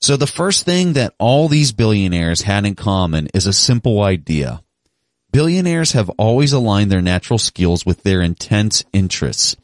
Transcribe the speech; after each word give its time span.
So 0.00 0.16
the 0.16 0.26
first 0.26 0.64
thing 0.64 0.92
that 0.92 1.14
all 1.18 1.48
these 1.48 1.72
billionaires 1.72 2.42
had 2.42 2.64
in 2.66 2.74
common 2.74 3.28
is 3.34 3.46
a 3.46 3.52
simple 3.52 4.02
idea. 4.02 4.62
Billionaires 5.32 5.92
have 5.92 6.10
always 6.10 6.52
aligned 6.52 6.90
their 6.90 7.02
natural 7.02 7.38
skills 7.38 7.84
with 7.84 8.02
their 8.02 8.22
intense 8.22 8.84
interests. 8.92 9.56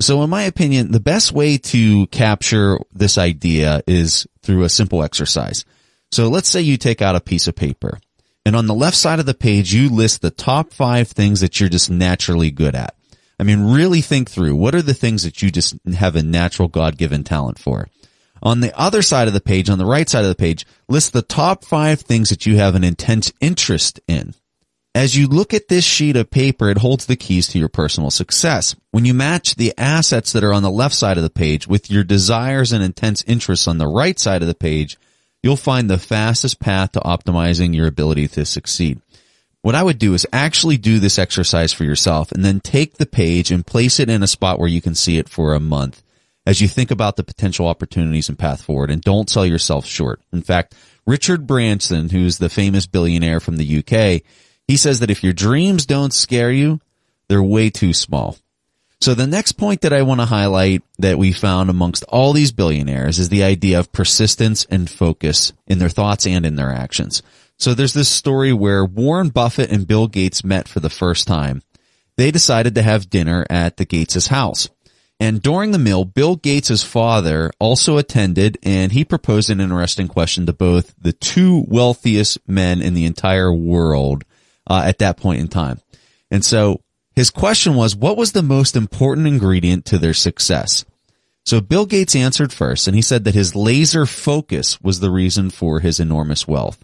So 0.00 0.22
in 0.22 0.30
my 0.30 0.42
opinion, 0.42 0.92
the 0.92 1.00
best 1.00 1.32
way 1.32 1.58
to 1.58 2.06
capture 2.08 2.78
this 2.92 3.18
idea 3.18 3.82
is 3.86 4.26
through 4.42 4.64
a 4.64 4.68
simple 4.68 5.02
exercise. 5.02 5.64
So 6.10 6.28
let's 6.28 6.48
say 6.48 6.60
you 6.60 6.76
take 6.76 7.02
out 7.02 7.16
a 7.16 7.20
piece 7.20 7.46
of 7.46 7.54
paper 7.54 7.98
and 8.44 8.56
on 8.56 8.66
the 8.66 8.74
left 8.74 8.96
side 8.96 9.20
of 9.20 9.26
the 9.26 9.34
page, 9.34 9.74
you 9.74 9.88
list 9.88 10.22
the 10.22 10.30
top 10.30 10.72
five 10.72 11.08
things 11.08 11.40
that 11.40 11.60
you're 11.60 11.68
just 11.68 11.90
naturally 11.90 12.50
good 12.50 12.74
at. 12.74 12.94
I 13.38 13.42
mean, 13.42 13.72
really 13.72 14.00
think 14.00 14.30
through 14.30 14.56
what 14.56 14.74
are 14.74 14.82
the 14.82 14.94
things 14.94 15.22
that 15.22 15.42
you 15.42 15.50
just 15.50 15.76
have 15.94 16.16
a 16.16 16.22
natural 16.22 16.68
God 16.68 16.96
given 16.96 17.24
talent 17.24 17.58
for. 17.58 17.88
On 18.42 18.60
the 18.60 18.76
other 18.78 19.02
side 19.02 19.28
of 19.28 19.34
the 19.34 19.40
page, 19.40 19.68
on 19.68 19.78
the 19.78 19.84
right 19.84 20.08
side 20.08 20.24
of 20.24 20.28
the 20.28 20.34
page, 20.34 20.66
list 20.88 21.12
the 21.12 21.22
top 21.22 21.64
five 21.64 22.00
things 22.00 22.30
that 22.30 22.46
you 22.46 22.56
have 22.56 22.74
an 22.74 22.84
intense 22.84 23.32
interest 23.40 24.00
in. 24.08 24.34
As 24.94 25.16
you 25.16 25.28
look 25.28 25.54
at 25.54 25.68
this 25.68 25.84
sheet 25.84 26.16
of 26.16 26.30
paper, 26.30 26.68
it 26.68 26.78
holds 26.78 27.06
the 27.06 27.16
keys 27.16 27.46
to 27.48 27.58
your 27.58 27.68
personal 27.68 28.10
success. 28.10 28.74
When 28.90 29.04
you 29.04 29.14
match 29.14 29.54
the 29.54 29.72
assets 29.78 30.32
that 30.32 30.42
are 30.42 30.52
on 30.52 30.64
the 30.64 30.70
left 30.70 30.96
side 30.96 31.16
of 31.16 31.22
the 31.22 31.30
page 31.30 31.68
with 31.68 31.90
your 31.90 32.02
desires 32.02 32.72
and 32.72 32.82
intense 32.82 33.22
interests 33.24 33.68
on 33.68 33.78
the 33.78 33.86
right 33.86 34.18
side 34.18 34.42
of 34.42 34.48
the 34.48 34.54
page, 34.54 34.98
you'll 35.42 35.56
find 35.56 35.88
the 35.88 35.98
fastest 35.98 36.58
path 36.58 36.92
to 36.92 37.00
optimizing 37.00 37.74
your 37.74 37.86
ability 37.86 38.26
to 38.28 38.44
succeed. 38.44 39.00
What 39.62 39.74
I 39.74 39.82
would 39.82 39.98
do 39.98 40.14
is 40.14 40.26
actually 40.32 40.78
do 40.78 40.98
this 40.98 41.18
exercise 41.18 41.72
for 41.72 41.84
yourself 41.84 42.32
and 42.32 42.44
then 42.44 42.60
take 42.60 42.94
the 42.94 43.06
page 43.06 43.52
and 43.52 43.66
place 43.66 44.00
it 44.00 44.08
in 44.08 44.22
a 44.22 44.26
spot 44.26 44.58
where 44.58 44.68
you 44.68 44.80
can 44.80 44.94
see 44.94 45.18
it 45.18 45.28
for 45.28 45.54
a 45.54 45.60
month 45.60 46.02
as 46.46 46.60
you 46.60 46.68
think 46.68 46.90
about 46.90 47.16
the 47.16 47.24
potential 47.24 47.66
opportunities 47.66 48.28
and 48.28 48.38
path 48.38 48.62
forward 48.62 48.90
and 48.90 49.02
don't 49.02 49.30
sell 49.30 49.46
yourself 49.46 49.86
short. 49.86 50.20
In 50.32 50.42
fact, 50.42 50.74
Richard 51.06 51.46
Branson, 51.46 52.08
who's 52.08 52.38
the 52.38 52.48
famous 52.48 52.86
billionaire 52.86 53.40
from 53.40 53.56
the 53.56 53.78
UK, 53.78 54.22
he 54.66 54.76
says 54.76 55.00
that 55.00 55.10
if 55.10 55.24
your 55.24 55.32
dreams 55.32 55.86
don't 55.86 56.12
scare 56.12 56.52
you, 56.52 56.80
they're 57.28 57.42
way 57.42 57.70
too 57.70 57.92
small. 57.92 58.36
So 59.00 59.14
the 59.14 59.26
next 59.26 59.52
point 59.52 59.80
that 59.80 59.94
I 59.94 60.02
want 60.02 60.20
to 60.20 60.26
highlight 60.26 60.82
that 60.98 61.18
we 61.18 61.32
found 61.32 61.70
amongst 61.70 62.04
all 62.04 62.34
these 62.34 62.52
billionaires 62.52 63.18
is 63.18 63.30
the 63.30 63.42
idea 63.42 63.78
of 63.78 63.92
persistence 63.92 64.66
and 64.70 64.90
focus 64.90 65.54
in 65.66 65.78
their 65.78 65.88
thoughts 65.88 66.26
and 66.26 66.44
in 66.44 66.56
their 66.56 66.70
actions. 66.70 67.22
So 67.56 67.72
there's 67.72 67.94
this 67.94 68.10
story 68.10 68.52
where 68.52 68.84
Warren 68.84 69.30
Buffett 69.30 69.70
and 69.70 69.86
Bill 69.86 70.06
Gates 70.06 70.44
met 70.44 70.68
for 70.68 70.80
the 70.80 70.90
first 70.90 71.26
time. 71.26 71.62
They 72.16 72.30
decided 72.30 72.74
to 72.74 72.82
have 72.82 73.08
dinner 73.08 73.46
at 73.48 73.78
the 73.78 73.86
Gates' 73.86 74.26
house. 74.26 74.68
And 75.20 75.42
during 75.42 75.72
the 75.72 75.78
meal, 75.78 76.06
Bill 76.06 76.34
Gates' 76.34 76.82
father 76.82 77.50
also 77.58 77.98
attended 77.98 78.56
and 78.62 78.90
he 78.90 79.04
proposed 79.04 79.50
an 79.50 79.60
interesting 79.60 80.08
question 80.08 80.46
to 80.46 80.54
both 80.54 80.94
the 80.98 81.12
two 81.12 81.66
wealthiest 81.68 82.38
men 82.48 82.80
in 82.80 82.94
the 82.94 83.04
entire 83.04 83.52
world 83.52 84.24
uh, 84.66 84.82
at 84.86 84.98
that 84.98 85.18
point 85.18 85.40
in 85.40 85.48
time. 85.48 85.78
And 86.30 86.42
so 86.42 86.80
his 87.14 87.28
question 87.28 87.74
was, 87.74 87.94
what 87.94 88.16
was 88.16 88.32
the 88.32 88.42
most 88.42 88.74
important 88.74 89.26
ingredient 89.26 89.84
to 89.86 89.98
their 89.98 90.14
success? 90.14 90.86
So 91.44 91.60
Bill 91.60 91.84
Gates 91.84 92.16
answered 92.16 92.52
first 92.52 92.86
and 92.86 92.96
he 92.96 93.02
said 93.02 93.24
that 93.24 93.34
his 93.34 93.54
laser 93.54 94.06
focus 94.06 94.80
was 94.80 95.00
the 95.00 95.10
reason 95.10 95.50
for 95.50 95.80
his 95.80 96.00
enormous 96.00 96.48
wealth. 96.48 96.82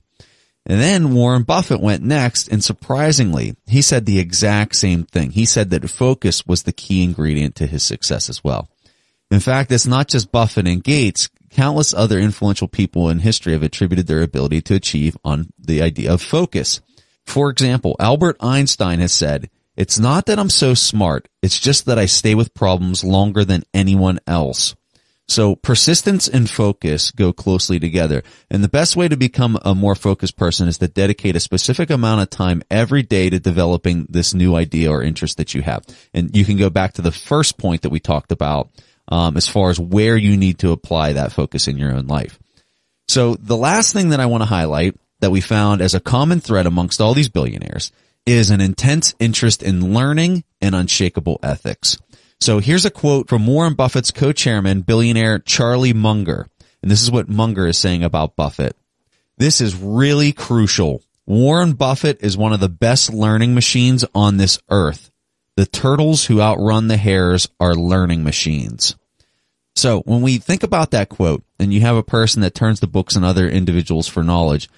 And 0.69 0.81
then 0.81 1.14
Warren 1.14 1.45
Buffett 1.45 1.81
went 1.81 2.03
next, 2.03 2.48
and 2.48 2.62
surprisingly, 2.62 3.55
he 3.67 3.81
said 3.81 4.05
the 4.05 4.19
exact 4.19 4.75
same 4.75 5.05
thing. 5.05 5.31
He 5.31 5.45
said 5.45 5.70
that 5.70 5.89
focus 5.89 6.45
was 6.45 6.64
the 6.64 6.72
key 6.72 7.05
ingredient 7.05 7.55
to 7.56 7.69
his 7.69 7.84
success 7.84 8.28
as 8.28 8.42
well. 8.42 8.69
In 9.31 9.39
fact, 9.39 9.70
it's 9.70 9.87
not 9.87 10.09
just 10.09 10.33
Buffett 10.33 10.67
and 10.67 10.83
Gates. 10.83 11.28
Countless 11.50 11.94
other 11.94 12.19
influential 12.19 12.67
people 12.67 13.09
in 13.09 13.20
history 13.20 13.53
have 13.53 13.62
attributed 13.62 14.09
their 14.09 14.22
ability 14.22 14.61
to 14.62 14.75
achieve 14.75 15.17
on 15.25 15.50
the 15.56 15.83
idea 15.83 16.12
of 16.12 16.20
focus. 16.20 16.81
For 17.25 17.48
example, 17.48 17.97
Albert 18.00 18.37
Einstein 18.41 18.98
has 18.98 19.12
said, 19.12 19.48
it's 19.77 19.98
not 19.98 20.26
that 20.26 20.38
I'm 20.38 20.50
so 20.50 20.75
smart. 20.75 21.28
It's 21.43 21.60
just 21.60 21.87
that 21.87 21.99
I 21.99 22.06
stay 22.06 22.34
with 22.34 22.55
problems 22.55 23.05
longer 23.05 23.44
than 23.44 23.62
anyone 23.75 24.19
else. 24.26 24.75
So 25.28 25.56
persistence 25.56 26.28
and 26.28 26.48
focus 26.48 27.10
go 27.10 27.32
closely 27.32 27.81
together. 27.81 28.22
And 28.48 28.62
the 28.62 28.69
best 28.69 28.94
way 28.94 29.09
to 29.09 29.16
become 29.16 29.59
a 29.64 29.75
more 29.75 29.97
focused 29.97 30.37
person 30.37 30.69
is 30.69 30.78
to 30.78 30.88
dedicate 30.88 31.34
a 31.34 31.41
specific 31.41 31.91
amount 31.91 32.22
of 32.22 32.31
time 32.31 32.62
every 32.70 33.03
day 33.03 33.28
to 33.31 33.41
developing 33.41 34.06
this 34.09 34.34
new 34.34 34.54
idea 34.54 34.91
or 34.91 35.03
interest 35.03 35.38
that 35.38 35.53
you 35.53 35.62
have. 35.62 35.84
And 36.14 36.34
you 36.37 36.44
can 36.44 36.56
go 36.56 36.70
back 36.70 36.92
to 36.94 37.03
the 37.03 37.10
first 37.10 37.59
point 37.59 37.82
that 37.82 37.91
we 37.91 37.98
talked 37.98 38.31
about 38.31 38.70
um, 39.09 39.37
as 39.37 39.48
far 39.48 39.70
as 39.70 39.81
where 39.81 40.16
you 40.16 40.37
need 40.37 40.60
to 40.60 40.72
apply 40.72 41.14
that 41.14 41.32
focus 41.32 41.66
in 41.66 41.76
your 41.76 41.93
own 41.93 42.06
life. 42.06 42.38
So 43.08 43.34
the 43.34 43.56
last 43.56 43.93
thing 43.93 44.10
that 44.10 44.20
I 44.20 44.26
want 44.26 44.43
to 44.43 44.48
highlight 44.48 44.94
that 45.20 45.31
we 45.31 45.41
found 45.41 45.81
as 45.81 45.94
a 45.94 46.00
common 46.00 46.41
thread 46.41 46.66
amongst 46.66 47.00
all 47.00 47.14
these 47.14 47.28
billionaires 47.28 47.91
is 48.26 48.50
an 48.50 48.60
intense 48.60 49.14
interest 49.19 49.62
in 49.62 49.94
learning 49.94 50.44
and 50.60 50.75
unshakable 50.75 51.38
ethics. 51.43 51.98
So 52.47 52.61
here's 52.61 52.84
a 52.84 52.93
quote 52.93 53.29
from 53.29 53.45
Warren 53.45 53.75
Buffett's 53.75 54.12
co-chairman, 54.12 54.83
billionaire 54.83 55.41
Charlie 55.41 55.93
Munger. 55.93 56.47
And 56.81 56.89
this 56.89 57.03
is 57.03 57.11
what 57.11 57.29
Munger 57.29 57.67
is 57.67 57.77
saying 57.77 58.05
about 58.05 58.37
Buffett. 58.37 58.77
This 59.37 59.61
is 59.61 59.75
really 59.75 60.31
crucial. 60.31 61.03
Warren 61.27 61.73
Buffett 61.73 62.23
is 62.23 62.37
one 62.37 62.53
of 62.53 62.61
the 62.61 62.69
best 62.69 63.12
learning 63.12 63.53
machines 63.56 64.05
on 64.15 64.37
this 64.37 64.61
earth. 64.71 65.11
The 65.56 65.67
turtles 65.67 66.27
who 66.27 66.41
outrun 66.41 66.87
the 66.87 66.97
hares 66.97 67.49
are 67.59 67.75
learning 67.75 68.23
machines. 68.23 68.95
So 69.75 70.03
when 70.03 70.23
we 70.23 70.39
think 70.39 70.62
about 70.62 70.93
that 70.93 71.09
quote 71.09 71.43
and 71.59 71.75
you 71.75 71.81
have 71.81 71.97
a 71.97 72.05
person 72.05 72.43
that 72.43 72.55
turns 72.55 72.79
to 72.79 72.87
books 72.87 73.17
and 73.17 73.25
other 73.25 73.49
individuals 73.49 74.06
for 74.06 74.23
knowledge, 74.23 74.71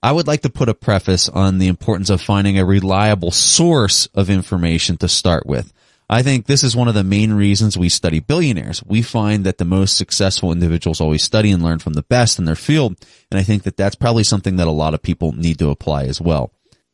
I 0.00 0.12
would 0.12 0.28
like 0.28 0.42
to 0.42 0.48
put 0.48 0.68
a 0.68 0.74
preface 0.74 1.28
on 1.28 1.58
the 1.58 1.66
importance 1.66 2.08
of 2.08 2.20
finding 2.22 2.56
a 2.56 2.64
reliable 2.64 3.32
source 3.32 4.06
of 4.14 4.30
information 4.30 4.96
to 4.98 5.08
start 5.08 5.44
with. 5.44 5.72
I 6.08 6.22
think 6.22 6.46
this 6.46 6.62
is 6.62 6.76
one 6.76 6.86
of 6.86 6.94
the 6.94 7.02
main 7.02 7.32
reasons 7.32 7.76
we 7.76 7.88
study 7.88 8.20
billionaires. 8.20 8.82
We 8.84 9.02
find 9.02 9.44
that 9.44 9.58
the 9.58 9.64
most 9.64 9.96
successful 9.96 10.52
individuals 10.52 11.00
always 11.00 11.24
study 11.24 11.50
and 11.50 11.62
learn 11.62 11.80
from 11.80 11.94
the 11.94 12.02
best 12.02 12.38
in 12.38 12.44
their 12.44 12.54
field. 12.54 12.96
And 13.30 13.40
I 13.40 13.42
think 13.42 13.64
that 13.64 13.76
that's 13.76 13.96
probably 13.96 14.22
something 14.22 14.56
that 14.56 14.68
a 14.68 14.72
lot 14.72 14.94
of 14.94 15.02
people 15.02 15.32
need 15.32 15.58
to 15.58 15.70
apply 15.70 16.04
as 16.04 16.20
well. 16.20 16.52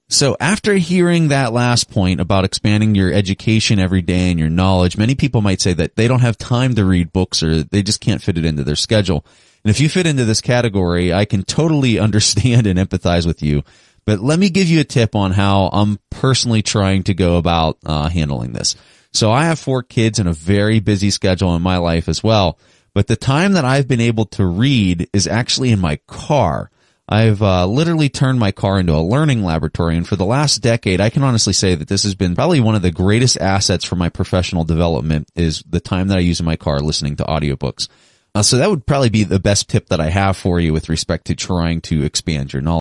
So 0.08 0.36
after 0.40 0.74
hearing 0.74 1.28
that 1.28 1.52
last 1.52 1.90
point 1.90 2.20
about 2.20 2.44
expanding 2.44 2.94
your 2.94 3.12
education 3.12 3.78
every 3.78 4.02
day 4.02 4.30
and 4.30 4.38
your 4.38 4.50
knowledge, 4.50 4.96
many 4.96 5.14
people 5.14 5.40
might 5.40 5.60
say 5.60 5.72
that 5.74 5.96
they 5.96 6.08
don't 6.08 6.20
have 6.20 6.36
time 6.36 6.74
to 6.74 6.84
read 6.84 7.12
books 7.12 7.42
or 7.42 7.62
they 7.62 7.82
just 7.82 8.00
can't 8.00 8.22
fit 8.22 8.38
it 8.38 8.44
into 8.44 8.64
their 8.64 8.76
schedule. 8.76 9.24
And 9.64 9.70
if 9.70 9.80
you 9.80 9.88
fit 9.88 10.06
into 10.06 10.24
this 10.24 10.40
category, 10.40 11.12
I 11.12 11.24
can 11.24 11.44
totally 11.44 11.98
understand 11.98 12.66
and 12.66 12.78
empathize 12.78 13.26
with 13.26 13.42
you. 13.42 13.62
But 14.04 14.20
let 14.20 14.38
me 14.38 14.50
give 14.50 14.68
you 14.68 14.80
a 14.80 14.84
tip 14.84 15.14
on 15.14 15.30
how 15.30 15.70
I'm 15.72 15.98
personally 16.10 16.62
trying 16.62 17.04
to 17.04 17.14
go 17.14 17.36
about 17.36 17.78
uh, 17.86 18.08
handling 18.08 18.52
this. 18.52 18.74
So 19.12 19.30
I 19.30 19.44
have 19.44 19.58
four 19.58 19.82
kids 19.82 20.18
and 20.18 20.28
a 20.28 20.32
very 20.32 20.80
busy 20.80 21.10
schedule 21.10 21.54
in 21.54 21.62
my 21.62 21.76
life 21.76 22.08
as 22.08 22.22
well. 22.22 22.58
But 22.94 23.06
the 23.06 23.16
time 23.16 23.52
that 23.52 23.64
I've 23.64 23.88
been 23.88 24.00
able 24.00 24.26
to 24.26 24.44
read 24.44 25.08
is 25.12 25.26
actually 25.26 25.70
in 25.70 25.80
my 25.80 25.96
car. 26.06 26.70
I've 27.08 27.42
uh, 27.42 27.66
literally 27.66 28.08
turned 28.08 28.38
my 28.38 28.52
car 28.52 28.78
into 28.78 28.94
a 28.94 29.02
learning 29.02 29.42
laboratory, 29.42 29.96
and 29.96 30.06
for 30.06 30.16
the 30.16 30.24
last 30.24 30.58
decade, 30.58 31.00
I 31.00 31.10
can 31.10 31.22
honestly 31.22 31.52
say 31.52 31.74
that 31.74 31.88
this 31.88 32.04
has 32.04 32.14
been 32.14 32.34
probably 32.34 32.60
one 32.60 32.74
of 32.74 32.82
the 32.82 32.92
greatest 32.92 33.38
assets 33.38 33.84
for 33.84 33.96
my 33.96 34.08
professional 34.08 34.64
development. 34.64 35.28
Is 35.34 35.62
the 35.68 35.80
time 35.80 36.08
that 36.08 36.18
I 36.18 36.22
use 36.22 36.40
in 36.40 36.46
my 36.46 36.56
car 36.56 36.80
listening 36.80 37.16
to 37.16 37.24
audiobooks. 37.24 37.88
Uh, 38.34 38.42
so 38.42 38.56
that 38.56 38.70
would 38.70 38.86
probably 38.86 39.10
be 39.10 39.24
the 39.24 39.38
best 39.38 39.68
tip 39.68 39.88
that 39.88 40.00
I 40.00 40.08
have 40.08 40.38
for 40.38 40.58
you 40.58 40.72
with 40.72 40.88
respect 40.88 41.26
to 41.26 41.34
trying 41.34 41.82
to 41.82 42.02
expand 42.02 42.52
your 42.52 42.62
knowledge. 42.62 42.80